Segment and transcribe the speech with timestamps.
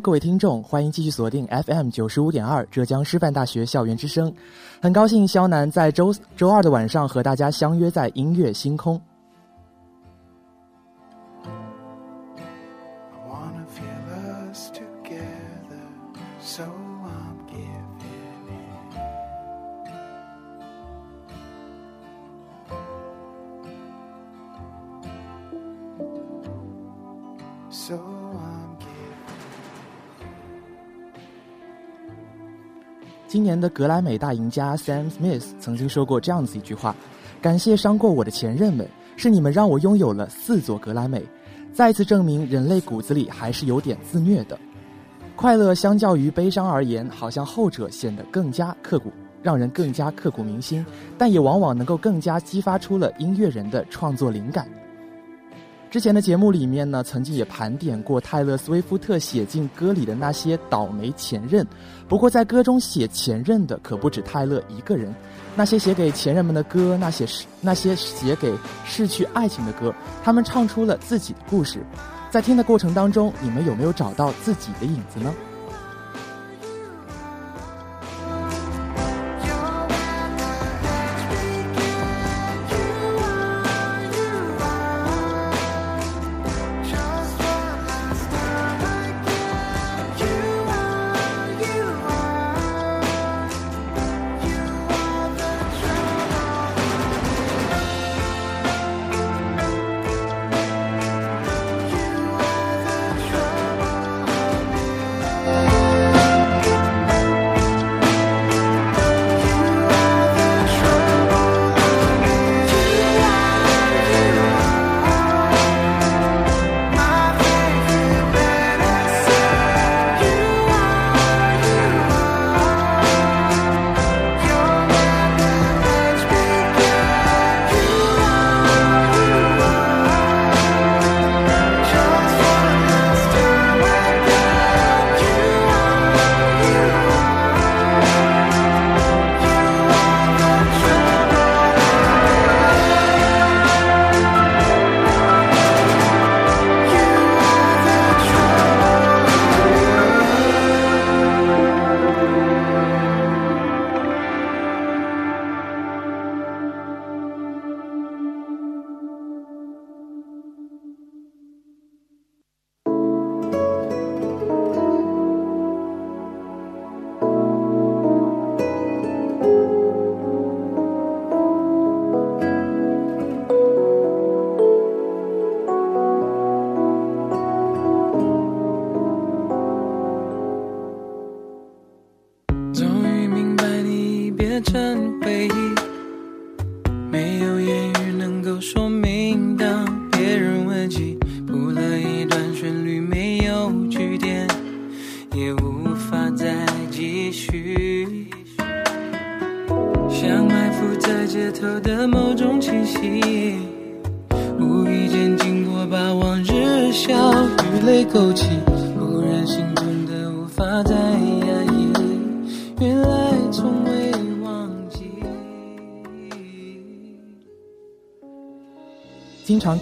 [0.00, 4.32] 各位听众，欢迎继续锁定 FM 九十五点二浙江师范大学校园之声。
[4.80, 9.00] 很高兴肖楠在周周二的晚上和大家相约在音乐星空。
[27.70, 28.47] So.
[33.28, 36.96] 今年的格莱美大赢家 Sam Smith 曾经说过这样子一句话
[37.42, 41.22] ：“感谢伤过我的前任们，是你们让我拥有了四座格莱美，
[41.74, 44.58] 再次证明人类骨子里还是有点自虐的。
[45.36, 50.84] 快乐相较于悲伤而言，好像后者显得更加刻骨，让人更加刻骨铭心，
[51.18, 54.66] 但也往往能够更加激发出了音乐人的创作灵感。”
[55.90, 61.66] 之前的节目里面呢，曾经也盘点过泰勒·斯威夫特写进歌里的那些倒霉前任。
[62.06, 65.14] 不过，在歌中写前任的可不止泰勒一个人。
[65.56, 68.52] 那些写给前任们的歌，那些是那些写给
[68.84, 71.82] 逝去爱情的歌，他们唱出了自己的故事。
[72.30, 75.34] 在听的过程当中，你们有没有找到自己的影子呢？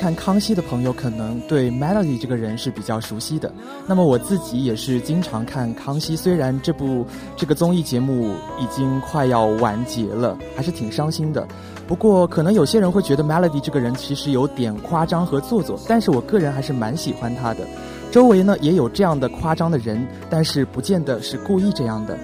[0.07, 3.53] 看康熙的朋友，可能对 Melody 这个人是比较熟悉的。
[3.89, 7.05] 那么我自己也是经常看康熙，虽然这部
[7.37, 11.45] 这个综艺节目已经快要完结了，还是挺伤心的。
[11.89, 17.67] 不过可能有些人会觉得 Melody 这个人其实有点夸张和做作，但是我个人还是蛮喜欢他的。
[18.13, 22.17] 周围呢也有这样的夸张的人，但是不见得是故意这样的。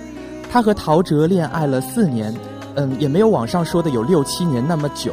[0.53, 2.33] 他和陶喆恋爱了四年，
[2.77, 5.13] 嗯，也没有网上说的有六七年那么久，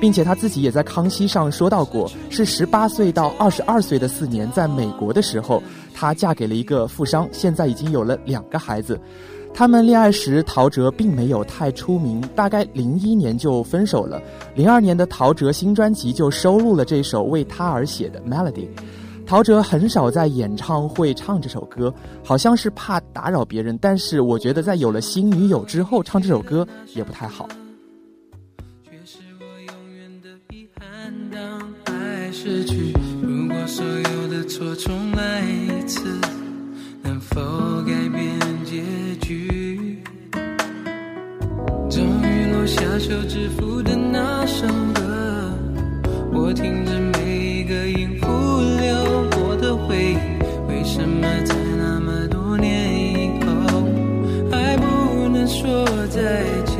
[0.00, 5.62] 并且他自己也在康熙上说到过，是十八岁到二十二岁的四年，在美国的时候，
[5.94, 9.00] 她嫁给了一个富商，现在已经有了两个孩子。
[9.54, 14.20] 他们恋爱时，陶喆并没有太出名，大概零一年就分手了。
[14.54, 18.66] 零二年的陶喆新专辑就收录了这首为他而写的《Melody》。
[19.24, 23.78] 陶喆很少在演唱会唱这首歌，好像是怕打扰别人。
[23.80, 27.48] 但是我觉得，在有了新女友之后唱这首歌也不太好。
[32.46, 36.16] 失去，如果所有的错重来一次，
[37.02, 37.40] 能否
[37.82, 38.84] 改变结
[39.20, 39.98] 局？
[41.90, 44.64] 终于落下手指符的那首
[44.94, 45.52] 歌，
[46.32, 48.28] 我听着每一个音符
[48.80, 50.16] 流过的回忆，
[50.68, 50.84] 为。
[50.84, 53.82] 什么在那么多年以后
[54.52, 56.75] 还不能说再见？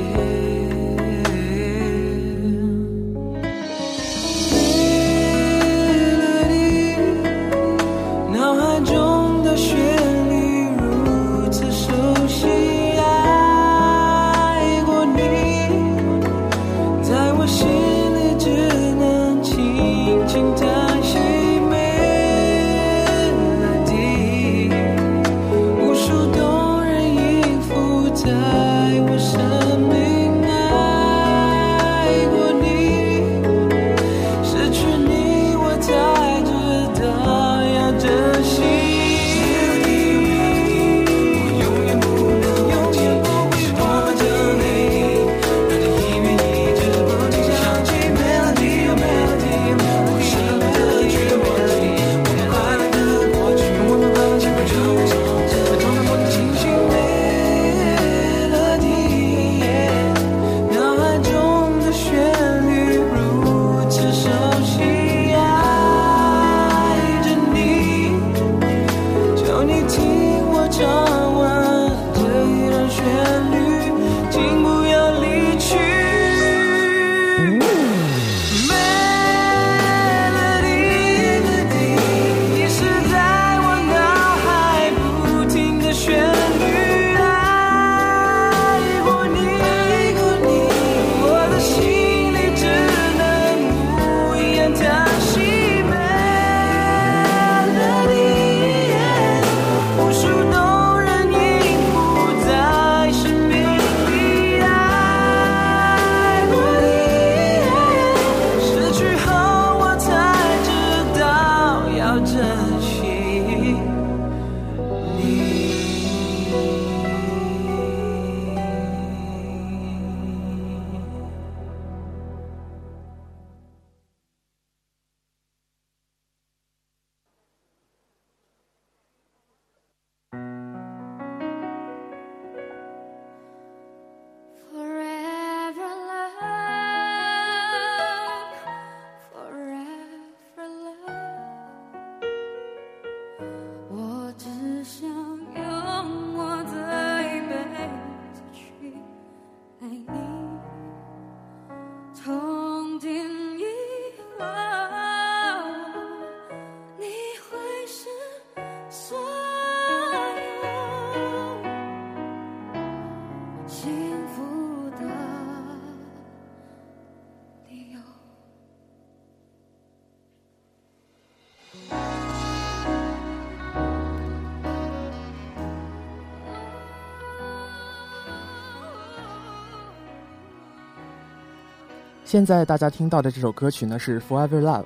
[182.26, 184.80] 现在大家听到的这首歌曲呢是《Forever Love》，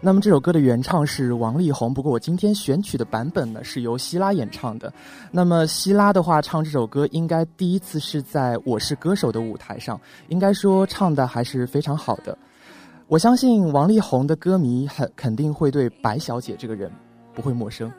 [0.00, 4.92] 那么这首歌的原唱是王力宏，不过我今天选取的版本呢是由希拉演唱的。
[5.32, 12.38] 那么希拉的话唱这首歌应该第一次是在我是歌手的舞台上，应该说唱的还是非常好的。
[13.08, 16.88] 我相信王力宏的歌迷很肯定会对白小姐这个人
[17.34, 17.92] 不会陌生。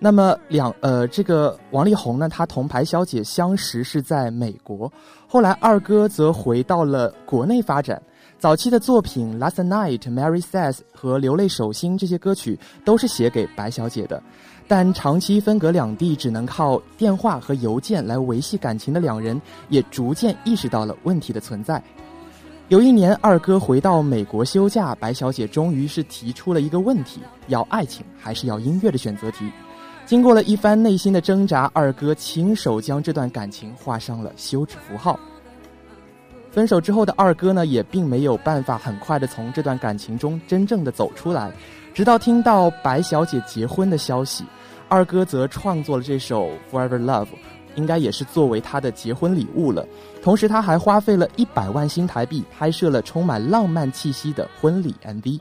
[0.00, 4.92] 那么两呃，这个王力宏呢，他同白小姐相识是在美国，
[5.28, 8.02] 后来二哥则回到了国内发展。
[8.44, 14.22] 早期的作品《Last Night》、《Mary Says》和《流泪手心》这些歌曲都是写给白小姐的，
[14.68, 21.82] 但长期分隔两地，只能靠电话和邮件来维系感情的两人，也逐渐意识到了问题的存在。
[22.68, 29.50] 有一年，二哥回到美国休假，白小姐终于是提出了一个问题：要爱情还是要音乐的选择题。
[30.04, 35.18] 经过了一番内心的挣扎，二哥亲手将这段感情画上了休止符号。
[36.54, 41.50] 分手之后的二哥呢，也并没有办法很快的从这段感情中真正的走出来，
[41.92, 44.44] 直到听到白小姐结婚的消息，
[44.88, 47.24] 二哥则创作了这首《Forever Love》，
[47.74, 49.84] 应该也是作为他的结婚礼物了。
[50.22, 55.40] 同时，他还花费了一百万新台币拍摄了充满浪漫气息的婚礼 MV。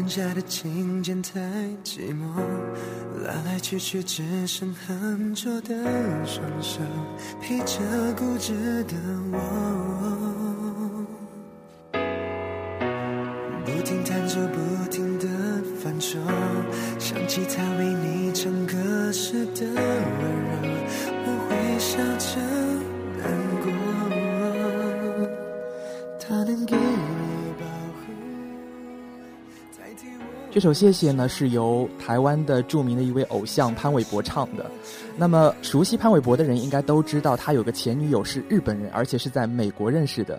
[0.00, 1.38] 婚纱的琴键太
[1.84, 2.40] 寂寞，
[3.22, 5.74] 来来去去只剩很拙的
[6.24, 6.80] 双手，
[7.38, 7.76] 披着
[8.16, 8.94] 固执的
[9.30, 10.09] 我，
[30.60, 34.70] 这首《谢谢》呢，是由台湾的著名的一位偶像潘玮柏唱的。
[35.16, 40.38] 那么，熟悉潘玮柏的人应该都知道，他有个前女友是日本人，而且是在美国认识的。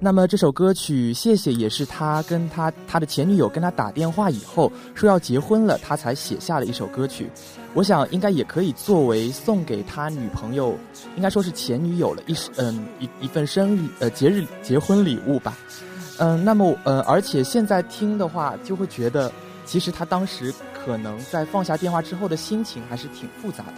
[0.00, 7.30] 那么，这首歌曲《谢谢》也是他跟他他的前女友跟他打电话以后说要结婚了，他才写下的一首歌曲。
[7.72, 10.76] 我想应该也可以作为送给他女朋友，
[11.14, 15.56] 应该说是前女友了一嗯一一份生日呃节日结婚礼物吧。
[16.18, 19.32] 嗯，那么呃，而且现在听的话，就会觉得
[19.70, 23.74] 其实他当时可能在放下电话之后的心情还是挺复杂的。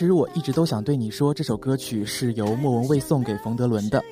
[0.00, 4.02] 其实我一直都想对你说，这首歌曲是由莫文蔚送给冯德伦的。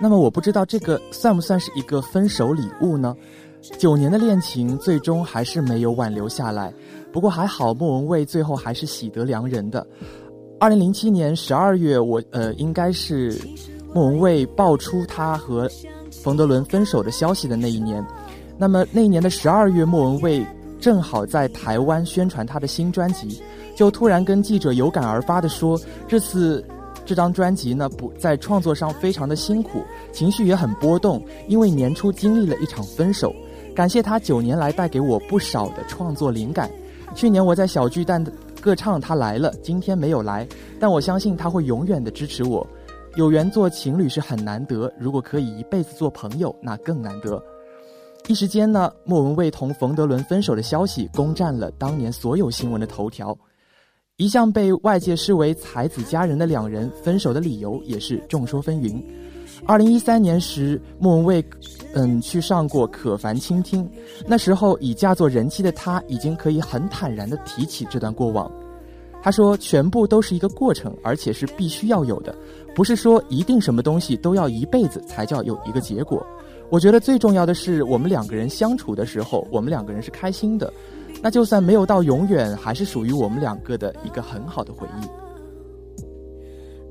[0.00, 3.14] 那么我不知道这个算不算是一个分手礼物呢？
[3.78, 6.74] 九年的恋情最终还是没有挽留下来，
[7.12, 9.86] 不过还好莫文蔚最后还是喜得良人的。
[10.58, 13.40] 二零零七年十二月，我呃应该是
[13.94, 15.70] 莫文蔚爆出她和
[16.10, 18.04] 冯德伦分手的消息的那一年。
[18.58, 20.44] 那么那一年的十二月，莫文蔚
[20.80, 23.40] 正好在台湾宣传她的新专辑，
[23.76, 26.66] 就突然跟记者有感而发的说，这次
[27.04, 33.32] 这张专辑呢，不在创作上非常的辛苦，情绪也很波动，因为年初经历了一场分手。
[33.74, 36.70] 感谢他九年来带给我不少的创作灵感。
[37.14, 40.48] 去年我在小巨蛋的歌唱，他来了，今天没有来，
[40.80, 42.66] 但我相信他会永远的支持我。
[43.16, 47.42] 有缘做情侣是很难得，如果可以一辈子做朋友，那更难得。
[48.26, 53.36] 一时间呢，莫文蔚同冯德伦分手的消息攻占了当年所有新闻的头条。
[54.18, 58.98] 一向被外界视为才子佳人的两人分手的理由也是众说纷纭。
[59.66, 61.44] 二零一三年时，莫文蔚，
[61.92, 63.84] 嗯，去上过《可凡倾听》，
[64.26, 68.50] 那时候已嫁作人妻的她，已经可以很坦然地提起这段过往。
[69.22, 72.34] 她说：“全部都是一个过程，而且是必须要有的，
[72.74, 76.26] 不是说一定什么东西都要一辈子才叫有一个结果。
[76.70, 80.72] 我觉得最重要的是，我们两个人相处的时候，我们两个人是开心的，
[81.22, 85.06] 那就算没有到永远，还是属于我们两个的一个很好的回忆。”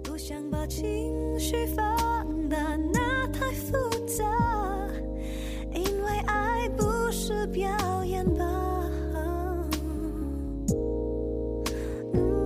[0.03, 0.83] 不想把情
[1.39, 1.85] 绪放
[2.49, 2.57] 大，
[2.93, 4.23] 那太复杂，
[5.73, 7.69] 因为爱不是表
[8.03, 8.45] 演吧。
[12.13, 12.44] 嗯，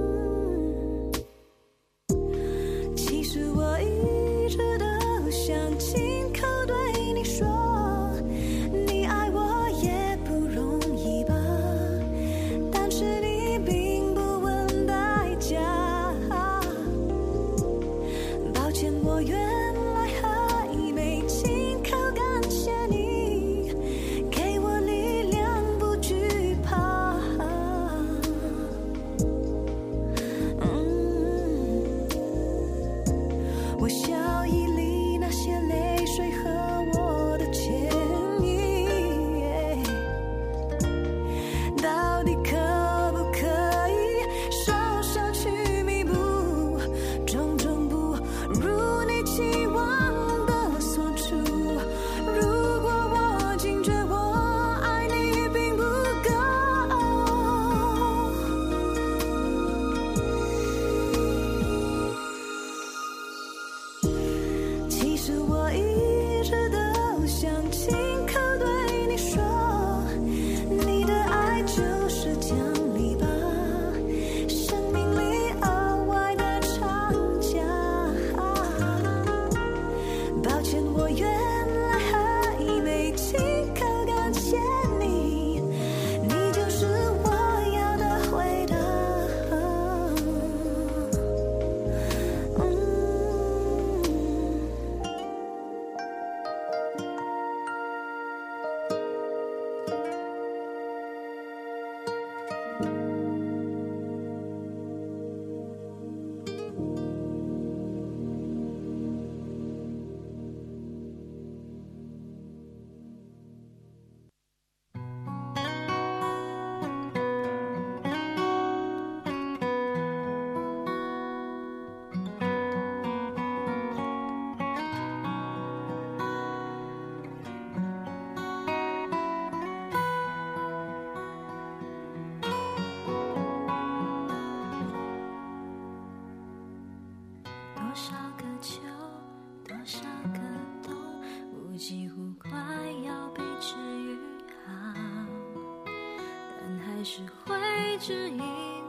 [148.00, 148.40] 只因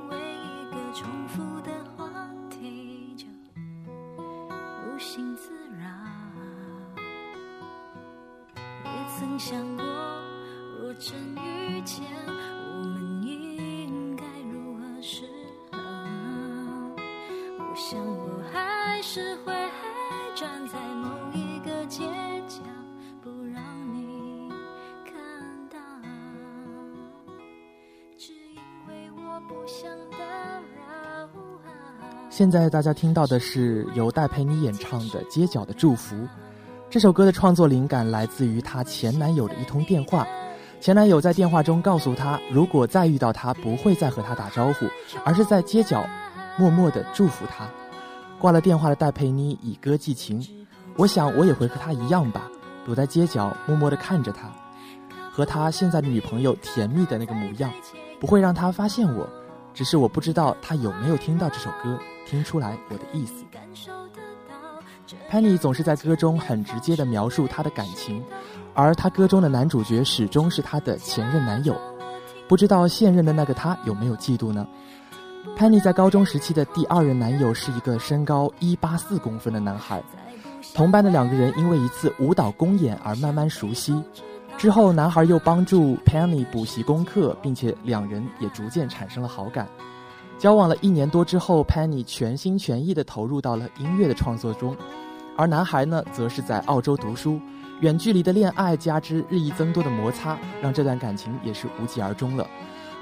[0.09, 2.09] 为一个重复的话
[2.49, 3.27] 题就
[4.87, 5.83] 无心自扰。
[8.85, 9.85] 也曾想过，
[10.81, 15.25] 若真遇见，我们应该如何是
[15.73, 15.79] 好？
[17.59, 19.50] 我想我还是会
[32.29, 36.17] 现在大家听到的是由戴佩妮演唱的《街角的祝福》。
[36.89, 40.27] 这首歌的创作灵感来自于她前男友的一通电话。
[40.81, 44.87] 前男友在电话中告诉她，如果再遇到他，不会再和他打招呼，
[45.23, 46.03] 而是在街角
[46.57, 47.69] 默默的祝福他。
[48.39, 50.43] 挂了电话的戴佩妮以歌寄情，
[50.97, 52.51] 我想我也会和他一样吧，
[52.87, 54.51] 躲在街角默默的看着他，
[55.31, 57.71] 和他现在的女朋友甜蜜的那个模样，
[58.19, 59.29] 不会让他发现我。
[59.81, 63.47] 只是我不知道他有没有听到这首歌，听出来我的意思。
[65.31, 68.23] Penny 总是在歌中很直接地描述她的感情，
[68.75, 71.75] 而她歌中的男主角始终是她的前任男友。
[72.47, 74.69] 不知道现任的那个他有没有嫉妒呢
[75.57, 80.03] ？Penny 在高中时期的第二任男友是一个身高一八四公分的男孩，
[80.75, 83.95] 同班的两个人因为一次舞蹈公演而慢慢熟悉。
[84.61, 89.67] 之后，男孩又帮助 Penny 补习功课，并且两人也逐渐产生了好感。
[90.39, 94.77] 交往了一年多之后，Penny 全心全意地投入到了音乐的创作中，
[95.35, 97.41] 而男孩呢，则是在澳洲读书。
[97.81, 102.47] 远距离的恋爱加之日益增多的摩擦，让这段感情也是无疾而终了。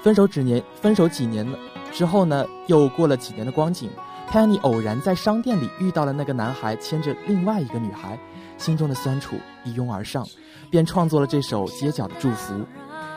[0.01, 1.59] 分手几年，分手几年了
[1.91, 3.89] 之后呢，又过了几年的光景
[4.31, 8.17] ，Penny 偶然在商店里遇到了那个男孩牵着另外一个女孩，
[8.59, 10.23] 心中的酸楚一拥而上。
[10.69, 12.53] 便创作了这首街角的祝福。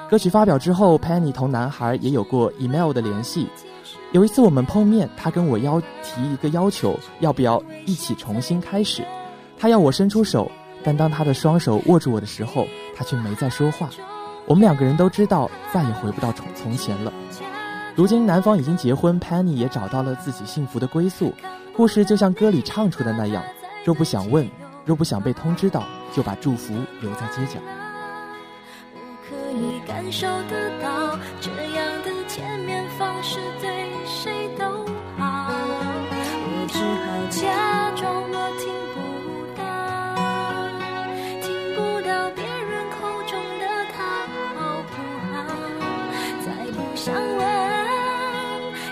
[0.08, 3.46] 歌曲发表之后，Penny 同男孩也有过 email 的联系。
[4.12, 9.02] 有一次我们碰面，他跟我要提一个要求，要不要一起重新开始？
[9.58, 10.50] 他要我伸出手，
[10.82, 13.90] 但当他的双手握住我的时候，他却没再说话。
[14.46, 17.12] 我们两个人都知道再也回不到从从前了。
[17.94, 21.34] 如今男方已经结婚，Penny 也找到了自己幸福的归宿。
[21.76, 23.42] 故事就像歌里唱出的那样：
[23.84, 24.48] 若不想问，
[24.84, 25.82] 若不想被通知到。
[26.14, 27.58] 就把祝福留在街角。
[28.92, 34.84] 我可以感受得到，这样的见面方式对谁都
[35.16, 35.48] 好。
[36.44, 37.40] 我只好假
[37.96, 39.00] 装我听不
[39.56, 39.62] 到，
[41.40, 43.64] 听不到别人口中的
[43.96, 44.04] 他
[44.52, 44.92] 好不
[45.32, 45.40] 好？
[46.44, 47.40] 再不想问，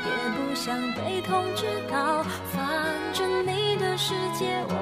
[0.06, 2.56] 也不想被通知到，反
[3.12, 4.72] 正你的世界我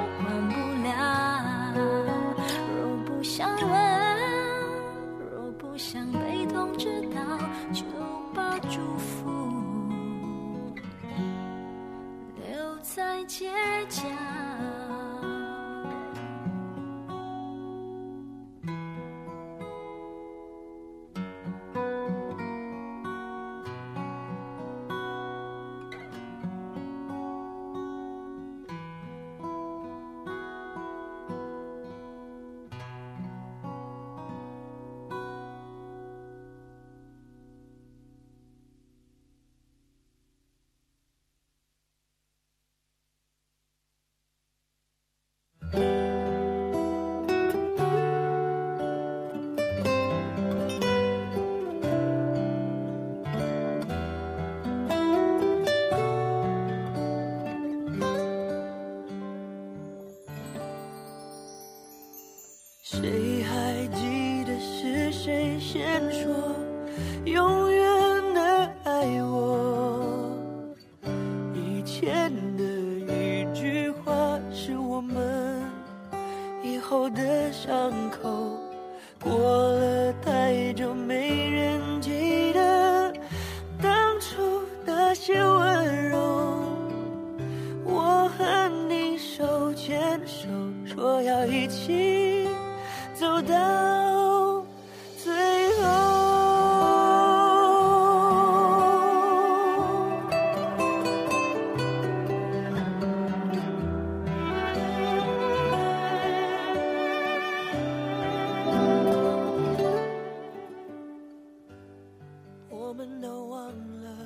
[62.90, 63.37] 谁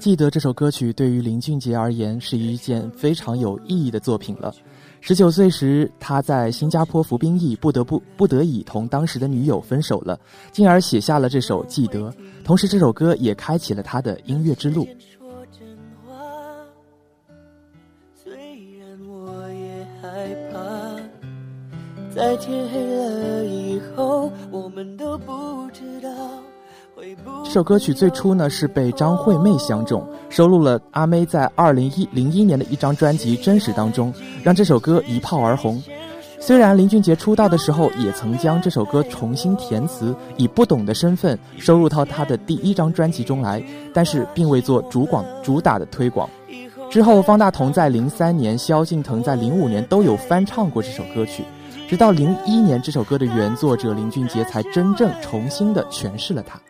[0.02, 4.52] 记得这首歌曲对于林俊杰而言是一件非常有意义的作品了。
[5.00, 10.18] 十九岁时，他在新加坡服兵役，不得不不得已同当时的女友分手了，
[10.50, 12.10] 进而写下了这首《记得》。
[12.42, 14.88] 同时，这首歌也开启了他的音乐之路。
[18.12, 18.34] 虽
[18.80, 26.10] 然我也害怕，在天黑了以后，我们都不知道
[27.44, 35.82] 这首歌曲最初呢是被张惠妹相中，收录了阿妹在二零一零一年的一张专辑《真实》当中，让这首歌一炮而红。
[36.38, 43.62] 虽然林俊杰出道的时候也曾将这首歌重新填词，以不懂的身份收入到他的第一张专辑中来，
[43.94, 46.28] 但是并未做主广主打的推广。
[46.90, 51.44] 之后，方大同在零三年，萧敬腾在零五年都有翻唱过这首歌曲。
[51.88, 56.60] 直到零一年，这首歌的原作者林俊杰才真正重新的诠释了它。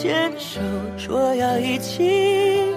[0.00, 0.60] 牵手，
[0.96, 2.72] 说要一起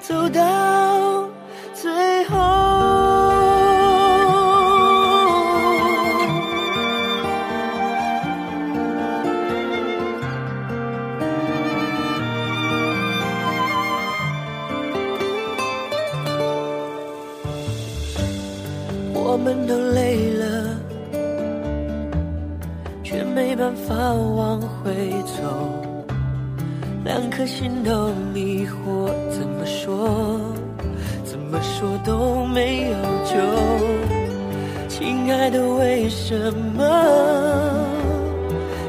[0.00, 1.24] 走到
[1.72, 2.36] 最后。
[19.14, 20.44] 我们都累了。
[23.04, 25.83] 却没办法往回走。
[27.04, 30.40] 两颗心都迷惑，怎么说，
[31.22, 33.34] 怎么说都没有救。
[34.88, 36.82] 亲爱的，为什么？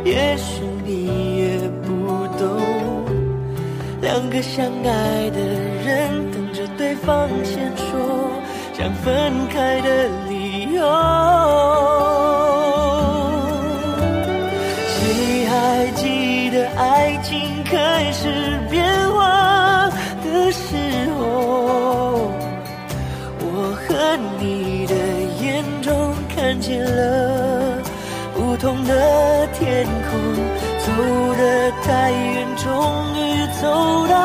[0.06, 2.48] 也许你也不懂，
[4.02, 5.40] 两个相爱的
[5.84, 8.32] 人等着对方先说
[8.72, 12.15] 想分开的理由。
[26.96, 27.78] 了
[28.34, 30.20] 不同的天空，
[30.80, 30.86] 走
[31.38, 32.66] 得太远，终
[33.16, 34.16] 于走到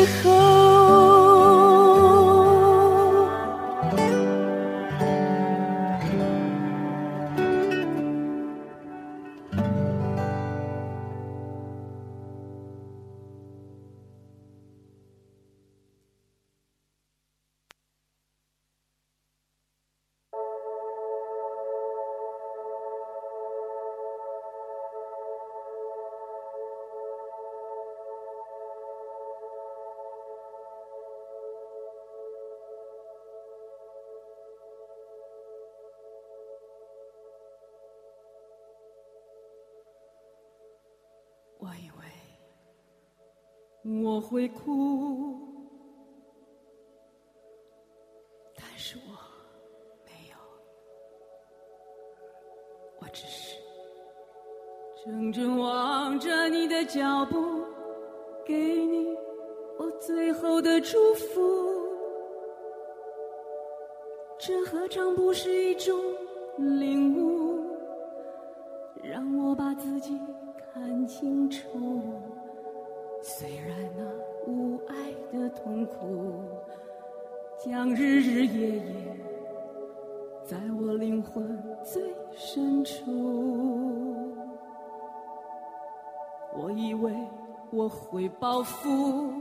[0.00, 0.49] 以后。
[44.30, 45.36] 会哭，
[48.54, 49.10] 但是我
[50.04, 50.36] 没有，
[53.00, 53.56] 我只是
[55.04, 57.64] 怔怔望着你的脚步，
[58.46, 58.54] 给
[58.86, 59.16] 你
[59.76, 61.40] 我最后的祝福。
[64.38, 65.92] 这何尝不是一种
[66.56, 67.64] 领悟？
[69.02, 70.16] 让我把自己
[70.72, 71.66] 看清楚。
[73.22, 74.02] 虽然那
[74.50, 74.94] 无爱
[75.32, 76.42] 的痛苦，
[77.62, 79.16] 将日日夜夜
[80.44, 82.02] 在我灵魂最
[82.34, 83.00] 深处。
[86.54, 87.14] 我以为
[87.70, 89.32] 我会报复，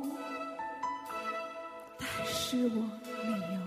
[1.97, 2.81] 但是我
[3.23, 3.59] 没有。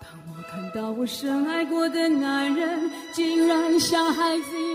[0.00, 4.69] 当我看到我深爱过的男人，竟然像孩子一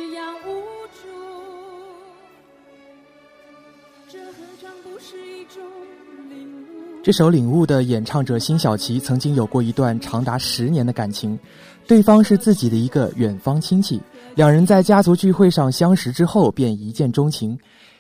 [7.04, 11.38] 这首《领悟》的演唱者辛晓琪曾经有过一段长达十年的感情，
[11.86, 14.02] 对方是自己的一个远方亲戚，
[14.34, 17.56] 两人在家族聚会上相识之后便一见钟情。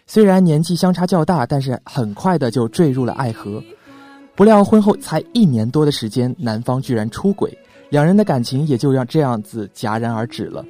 [0.08, 3.64] 虽然年纪相差较大，但是很快的就坠入了爱河。
[4.36, 7.56] 不料婚后才一年多的时间，男方居然出轨，
[7.90, 10.66] 两人的感情也就让这样子戛然而止了。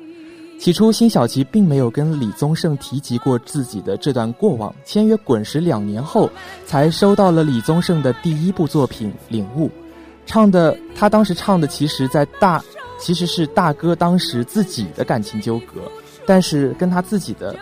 [0.57, 4.73] 起初，辛晓琪并没有跟李宗盛提及过自己的这段过往。
[4.83, 6.29] 签约滚石两年后，
[6.65, 9.67] 才收到了李宗盛的第一部作品《领悟》，
[10.25, 12.63] 唱的他当时唱的其实在大
[12.99, 15.81] 其实是大哥当时自己的感情纠葛，
[16.25, 17.55] 但是跟他自己的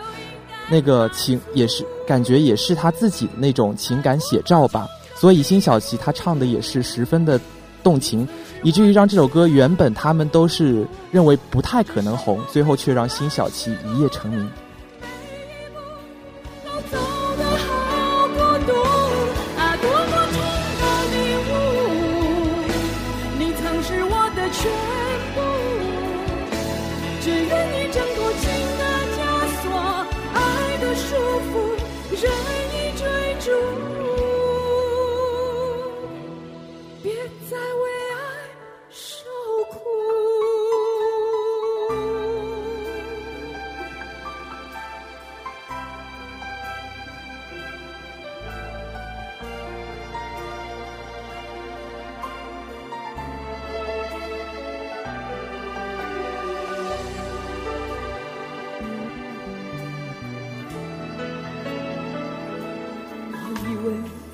[0.70, 4.86] 那个情也是感觉也是他自己的那种情感写照吧。
[5.14, 7.38] 所以辛晓琪她唱的也是十分的
[7.82, 8.26] 动情，
[8.64, 14.50] 以至于让这首歌原本他们都是认为不太可能红，最后却让辛晓琪一夜成名。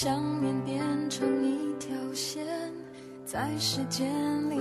[0.00, 0.80] 想念变
[1.10, 2.46] 成一条线，
[3.24, 4.08] 在时间
[4.48, 4.54] 里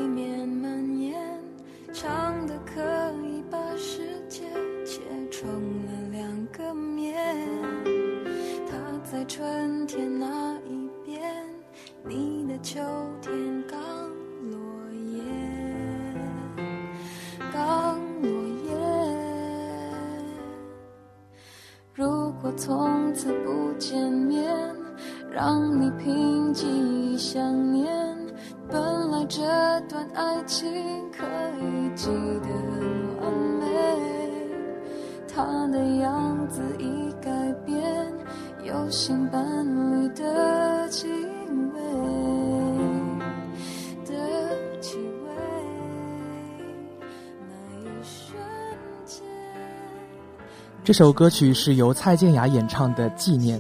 [50.88, 53.60] 这首歌曲是由蔡健雅演唱的《纪念》。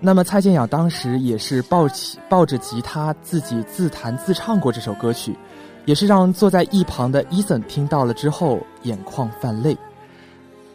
[0.00, 5.36] 那么蔡健雅当时也是抱起抱着吉他自己自弹自唱过这首歌曲，
[5.84, 9.76] 也是让坐在一旁的伊森听到了之后眼眶泛泪。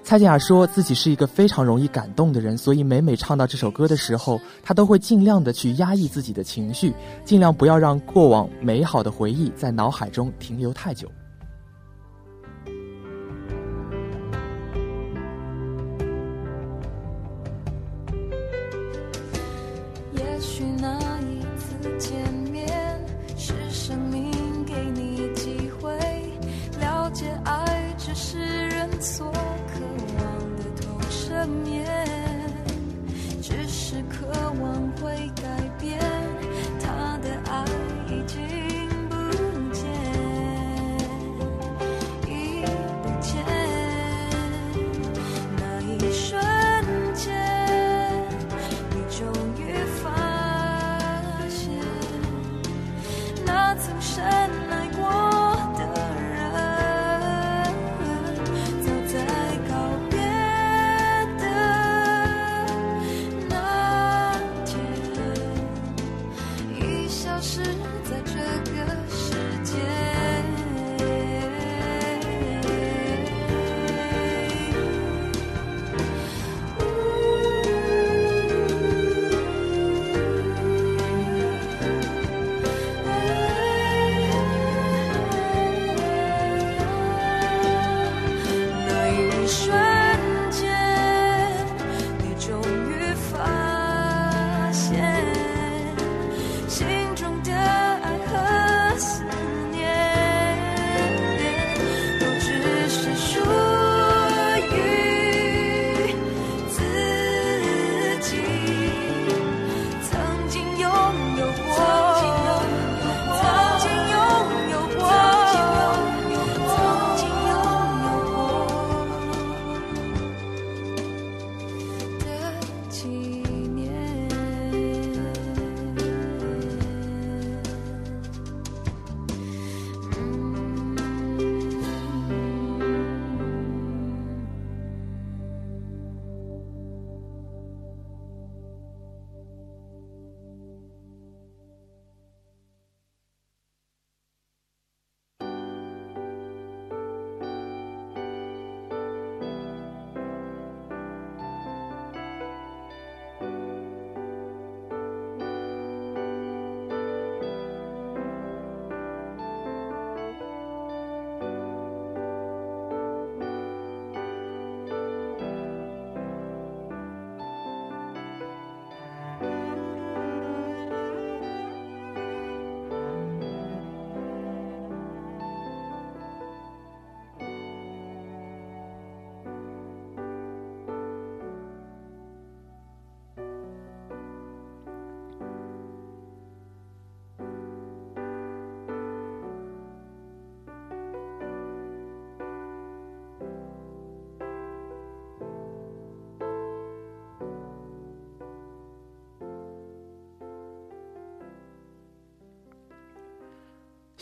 [0.04, 6.94] 蔡健雅说自己是一个非常容易感动的人，所以每每唱到这首歌的时候，她都会尽量的去压抑自己的情绪，
[7.26, 11.12] 尽量不要让过往美好的回忆在脑海中停留太久。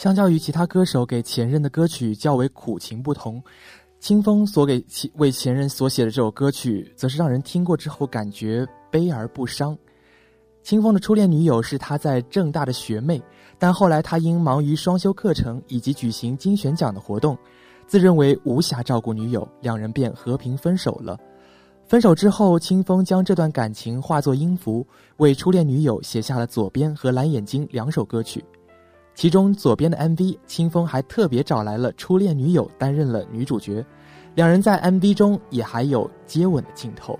[0.02, 3.40] 相较于其他歌手给前任的歌曲较为苦情不同，
[4.00, 9.78] 清风所给其为前任所写的这首歌曲，则是让人听过之后感觉悲而不伤。
[10.64, 13.22] 清风的初恋女友是他在正大的学妹，
[13.60, 17.38] 但后来他因忙于双修课程以及举行金选奖的活动，
[17.86, 21.16] 自认为无暇照顾女友，两人便和平分手了。
[21.86, 24.84] 分手之后，清风将这段感情化作音符，
[25.18, 28.44] 为初恋女友写下了《左边》和《蓝眼睛》两首歌曲。
[29.14, 33.86] 其中左边的 MV，清风还特别找来了初恋女友担任了女主角，
[34.36, 37.20] 两人在 MV 中也还有接吻的镜头。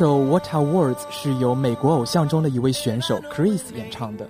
[0.00, 4.26] 首《What Are Words》是由美国偶像中的一位选手 Chris 演唱的。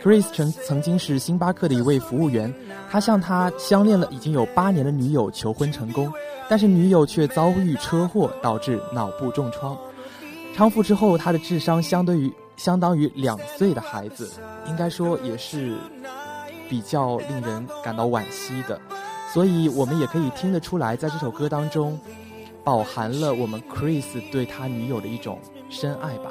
[0.00, 2.54] Chris 曾曾经是星巴克的一位服务员，
[2.88, 6.08] 他向他相恋了已经有八年的女友求婚成功，
[6.48, 9.76] 但是女友却遭遇车祸，导致脑部重创。
[10.54, 14.30] 康复之后，他的智商相对于相当于两岁的孩子，
[14.68, 15.76] 应该说也是
[16.68, 18.80] 比较令人感到惋惜的。
[19.34, 21.98] 所以我们也可以听得出来，在这首歌当中，
[22.68, 25.40] 饱含了我们 Chris 对他女友的一种
[25.70, 26.30] 深爱吧。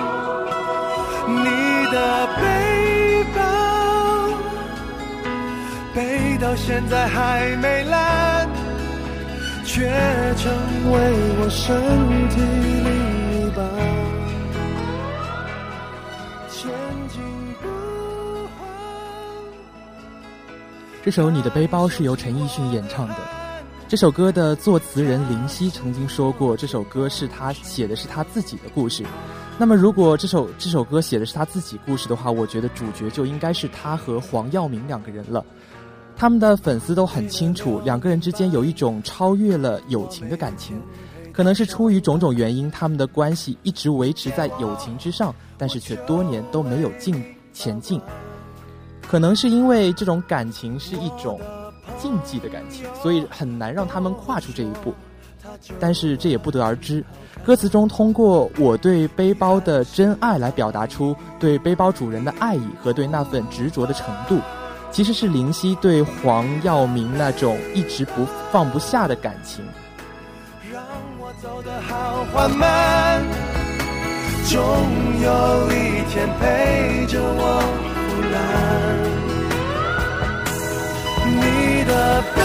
[1.91, 3.41] 的背包
[5.93, 8.47] 背到现在还没烂，
[9.65, 9.89] 却
[10.37, 10.53] 成
[10.91, 10.95] 为
[11.39, 11.75] 我身
[12.29, 12.39] 体
[12.85, 13.65] 另一半。
[21.03, 23.15] 这首《你的背包》是由陈奕迅演唱的。
[23.87, 29.03] 这首歌的作词人林夕曾经说过，这首歌是他写的是他自己的故事。
[29.57, 35.45] 那么，如果这首这首歌写的是他自己故事的话，我觉得主角就应该是他和黄耀明两个人了。
[36.15, 40.81] 他们的粉丝都很清楚，两个人之间有一种超越了友情的感情。
[41.31, 47.23] 可能是出于种种原因，他们的关系一直维持在友情之上，但是却多年都没有进
[47.53, 48.01] 前进。
[49.07, 51.39] 可能是因为这种感情是一种
[51.97, 54.93] 禁忌的感情，所以很难让他们跨出这一步。
[55.79, 57.03] 但是这也不得而知。
[57.43, 64.39] 歌词中通过我对背包的真爱来表达出对背包主人的爱意和对那份执着的程度，
[64.91, 69.65] 其实是林夕对黄耀明那种一直不放不下的感情。
[70.71, 70.81] 让
[71.19, 73.23] 我走得好缓慢，
[74.45, 74.59] 总
[75.21, 77.87] 有一天陪着我。
[81.23, 82.41] 你的背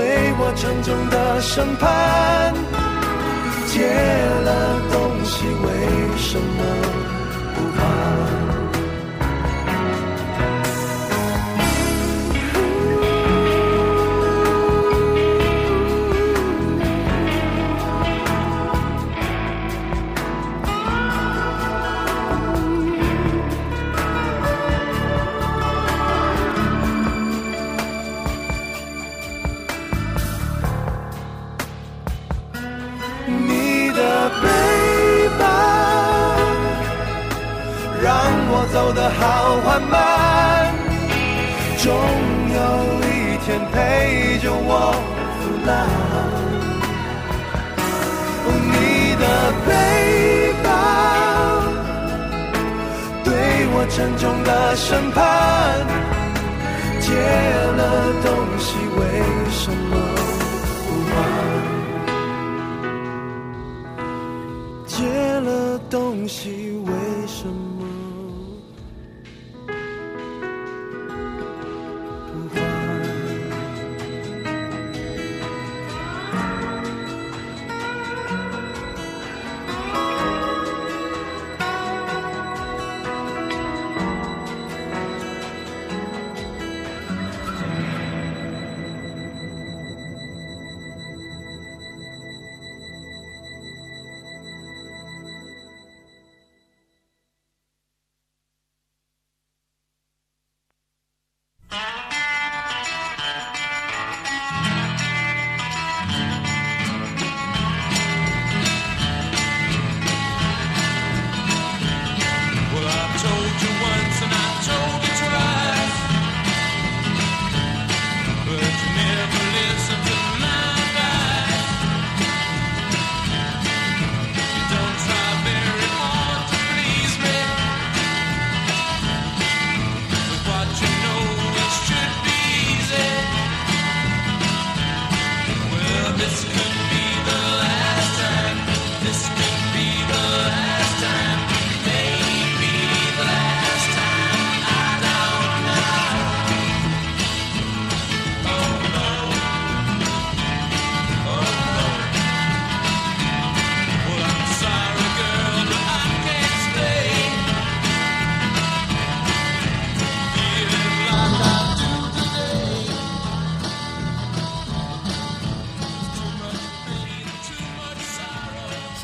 [0.00, 2.54] 对我沉重的审判，
[3.66, 5.68] 借了东西为
[6.16, 6.69] 什么？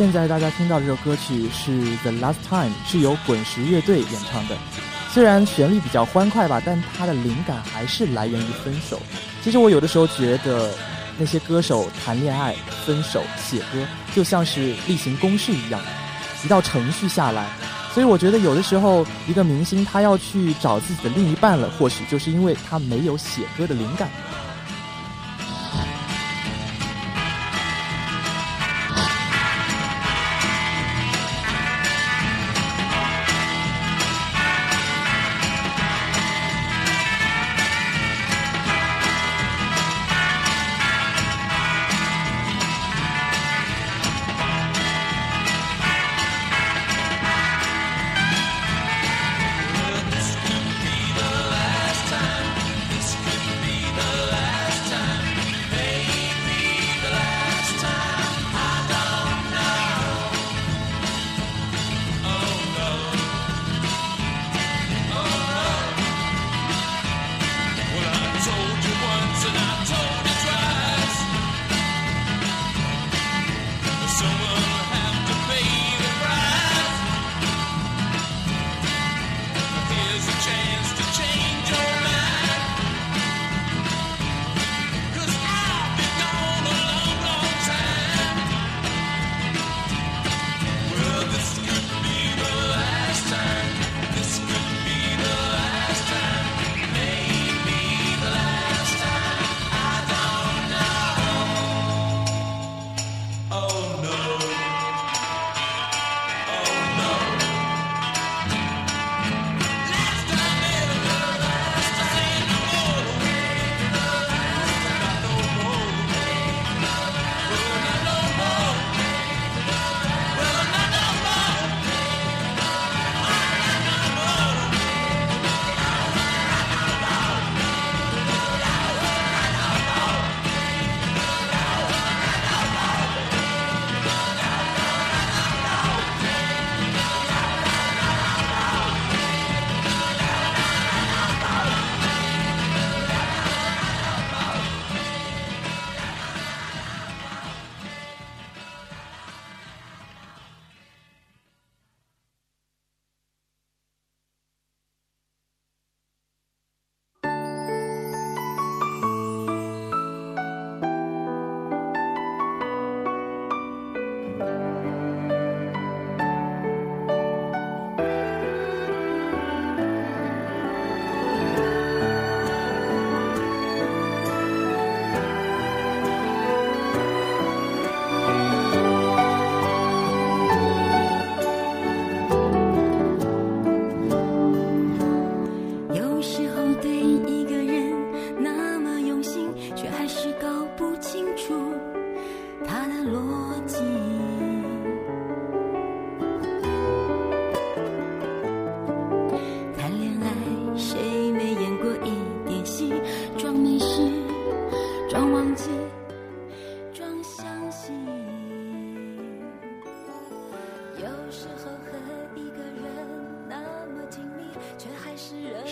[0.07, 4.57] 现在大家听到这首歌曲是《The Last Time》，是由滚石乐队演唱的。
[5.11, 9.03] 虽然旋律比较欢快吧，但它的灵感还是来源于分手。
[9.43, 10.71] 其实我有的时候觉得，
[11.19, 12.55] 那些歌手谈恋爱、
[12.87, 13.85] 分手、写歌，
[14.15, 15.81] 就像是例行公事一样，
[16.45, 17.49] 一道程序下来。
[17.93, 24.09] 所以我觉得有的时候，一个明星他要去找自己的另一半了，或许就是因为他没有写歌的灵感。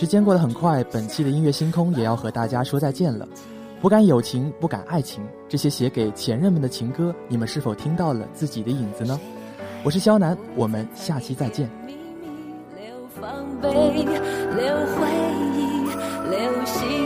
[0.05, 3.27] 时间过得很快本期的音乐星空也要和大家说再见了。
[3.81, 9.19] 不敢友情不敢爱情这些写给前任们的情歌你们是否听到了自己的影子呢？
[9.83, 11.67] 我是肖楠我们下期再见。
[13.59, 13.71] 留
[16.65, 17.04] 心